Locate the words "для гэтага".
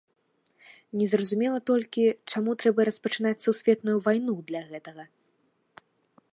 4.51-5.03